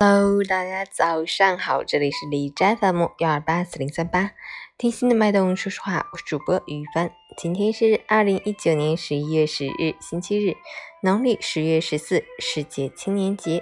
[0.00, 4.30] Hello，大家早上好，这里是李斋 FM 幺二八四零三八，
[4.78, 7.10] 听心的脉动说实话，我是主播于帆。
[7.36, 10.54] 今天是二零一九年十一月十日，星期日，
[11.02, 13.60] 农历十月十四，世界青年节。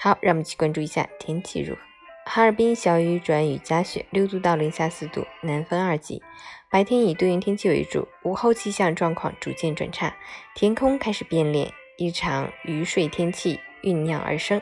[0.00, 1.80] 好，让我们去关注一下天气如何。
[2.26, 6.20] 哈尔滨小雨转雨夹雪，六度到零下四度，南风二级。
[6.68, 10.16] 白天以多云天气为主，午后气象状况逐渐转差，
[10.56, 14.60] 天空开始变脸，一场雨水天气酝酿而生。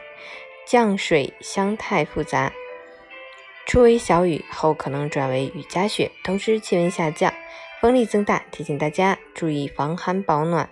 [0.67, 2.53] 降水相态复杂，
[3.67, 7.33] 初为小雨，后可能转为雨夹雪，同时气温下降，
[7.81, 10.69] 风力增大，提醒大家注意防寒保暖。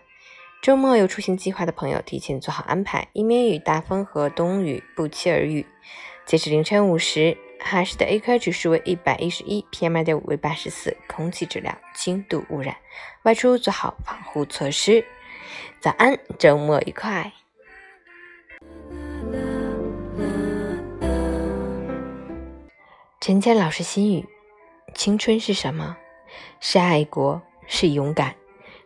[0.61, 5.65] 周末有出行计划的朋友，提前做好安排，以免与大风和冬雨不期而遇。
[6.27, 12.77] 截至凌晨五时，哈市的 AQI 指数为一百一十一，PM 二点五为八十四，空气质量轻度污染，
[13.23, 15.05] 外出做好防护措施。
[15.79, 17.44] 早安，周末愉快。
[23.27, 24.29] 陈谦老师心语：
[24.95, 25.97] 青春是什么？
[26.61, 28.37] 是爱国，是勇敢，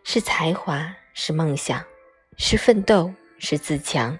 [0.05, 1.83] 是才华，是梦想，
[2.37, 4.17] 是奋斗，是自强。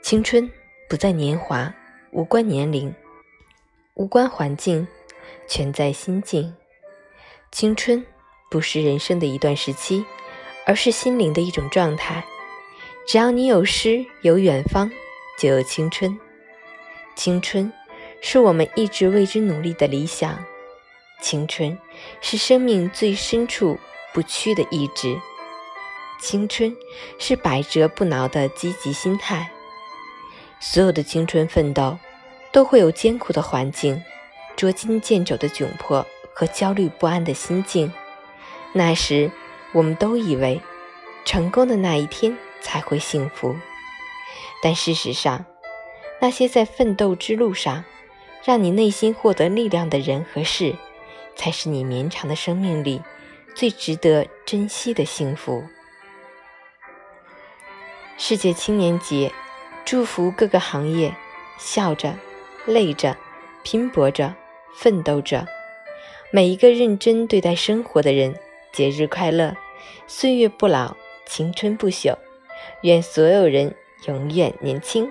[0.00, 0.50] 青春
[0.88, 1.70] 不在年华，
[2.12, 2.94] 无关年龄，
[3.92, 4.88] 无关环境，
[5.46, 6.54] 全在心境。
[7.52, 8.02] 青春
[8.50, 10.02] 不是人生的一段时期，
[10.64, 12.24] 而是心灵的一种状态。
[13.06, 14.90] 只要你有诗，有远方，
[15.38, 16.18] 就有青春。
[17.14, 17.70] 青春。
[18.20, 20.44] 是我们一直为之努力的理想，
[21.20, 21.76] 青春
[22.20, 23.78] 是生命最深处
[24.12, 25.18] 不屈的意志，
[26.20, 26.76] 青春
[27.18, 29.50] 是百折不挠的积极心态。
[30.60, 31.98] 所有的青春奋斗，
[32.52, 34.02] 都会有艰苦的环境、
[34.54, 37.90] 捉襟见肘的窘迫和焦虑不安的心境。
[38.74, 39.30] 那时，
[39.72, 40.60] 我们都以为
[41.24, 43.56] 成功的那一天才会幸福，
[44.62, 45.46] 但事实上，
[46.20, 47.82] 那些在奋斗之路上。
[48.44, 50.74] 让你内心获得力量的人和事，
[51.36, 53.02] 才是你绵长的生命里
[53.54, 55.64] 最值得珍惜的幸福。
[58.16, 59.32] 世界青年节，
[59.84, 61.14] 祝福各个行业，
[61.58, 62.14] 笑着、
[62.66, 63.16] 累着、
[63.62, 64.34] 拼搏着、
[64.74, 65.46] 奋斗着，
[66.30, 68.34] 每一个认真对待生活的人，
[68.72, 69.56] 节日快乐，
[70.06, 70.96] 岁月不老，
[71.26, 72.16] 青春不朽，
[72.82, 73.74] 愿所有人
[74.06, 75.10] 永远年轻。